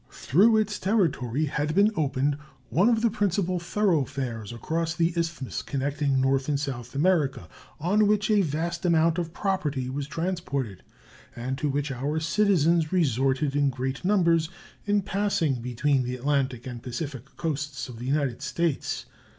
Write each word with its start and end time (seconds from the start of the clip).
Through 0.09 0.57
its 0.57 0.79
territory 0.79 1.45
had 1.45 1.75
been 1.75 1.91
opened 1.95 2.39
one 2.71 2.89
of 2.89 3.03
the 3.03 3.11
principal 3.11 3.59
thoroughfares 3.59 4.51
across 4.51 4.95
the 4.95 5.13
isthmus 5.15 5.61
connecting 5.61 6.19
North 6.19 6.49
and 6.49 6.59
South 6.59 6.95
America, 6.95 7.47
on 7.79 8.07
which 8.07 8.31
a 8.31 8.41
vast 8.41 8.83
amount 8.83 9.19
of 9.19 9.31
property 9.31 9.91
was 9.91 10.07
transported 10.07 10.81
and 11.35 11.55
to 11.59 11.69
which 11.69 11.91
our 11.91 12.19
citizens 12.19 12.91
resorted 12.91 13.55
in 13.55 13.69
great 13.69 14.03
numbers 14.03 14.49
in 14.87 15.03
passing 15.03 15.61
between 15.61 16.01
the 16.01 16.15
Atlantic 16.15 16.65
and 16.65 16.81
Pacific 16.81 17.37
coasts 17.37 17.87
of 17.87 17.99
the 17.99 18.05
United 18.07 18.41
States. 18.41 19.05